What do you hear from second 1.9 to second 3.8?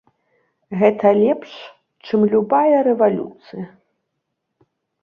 чым любая рэвалюцыя.